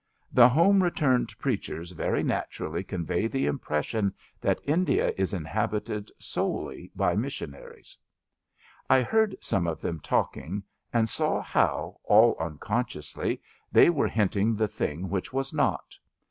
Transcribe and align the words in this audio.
The 0.31 0.49
home 0.49 0.81
returned 0.81 1.37
preachers 1.37 1.91
very 1.91 2.23
naturally 2.23 2.83
convey 2.83 3.27
the 3.27 3.45
impression 3.45 4.15
that 4.39 4.59
India 4.65 5.13
is 5.15 5.31
inhabited 5.31 6.09
solely 6.17 6.89
by 6.95 7.15
missionaries* 7.15 7.95
I 8.89 9.03
heard 9.03 9.35
some 9.41 9.67
of 9.67 9.79
them 9.79 9.99
talking 9.99 10.63
and 10.91 11.07
saw 11.07 11.39
how, 11.39 11.99
all 12.03 12.35
unconsciously, 12.39 13.43
they 13.71 13.91
were 13.91 14.07
hinting 14.07 14.55
the 14.55 14.67
thing 14.67 15.07
which 15.07 15.31
was 15.33 15.53
not. 15.53 15.95